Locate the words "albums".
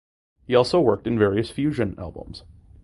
1.99-2.43